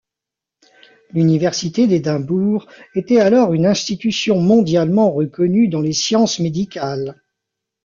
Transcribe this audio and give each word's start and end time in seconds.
L'Université 1.11 1.85
d'Édimbourg 1.85 2.65
était 2.95 3.19
alors 3.19 3.53
une 3.53 3.67
institution 3.67 4.41
mondialement 4.41 5.11
reconnue 5.11 5.67
dans 5.67 5.81
les 5.81 5.93
sciences 5.93 6.39
médicales. 6.39 7.21